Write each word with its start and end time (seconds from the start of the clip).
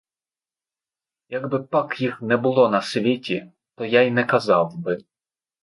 Якби 1.29 1.59
пак 1.63 2.01
їх 2.01 2.21
не 2.21 2.37
було 2.37 2.69
на 2.69 2.81
світі, 2.81 3.51
то 3.75 3.85
я 3.85 4.01
й 4.01 4.11
не 4.11 4.25
казав 4.25 4.77
би. 4.77 4.97